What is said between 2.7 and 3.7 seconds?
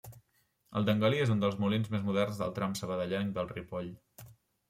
sabadellenc del